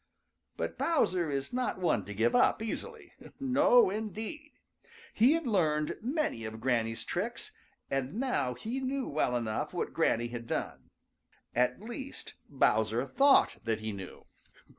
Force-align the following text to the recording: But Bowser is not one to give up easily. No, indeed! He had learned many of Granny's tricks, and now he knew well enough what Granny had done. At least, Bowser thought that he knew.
But 0.57 0.79
Bowser 0.79 1.29
is 1.29 1.53
not 1.53 1.77
one 1.77 2.05
to 2.05 2.13
give 2.15 2.33
up 2.35 2.59
easily. 2.63 3.13
No, 3.39 3.91
indeed! 3.91 4.53
He 5.13 5.33
had 5.33 5.45
learned 5.45 5.99
many 6.01 6.43
of 6.43 6.59
Granny's 6.59 7.05
tricks, 7.05 7.51
and 7.91 8.15
now 8.15 8.55
he 8.55 8.79
knew 8.79 9.07
well 9.07 9.35
enough 9.37 9.75
what 9.75 9.93
Granny 9.93 10.29
had 10.29 10.47
done. 10.47 10.89
At 11.53 11.83
least, 11.83 12.33
Bowser 12.49 13.05
thought 13.05 13.57
that 13.65 13.81
he 13.81 13.91
knew. 13.91 14.25